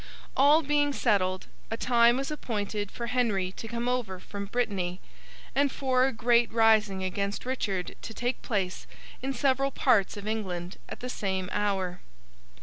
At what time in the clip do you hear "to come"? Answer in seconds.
3.51-3.87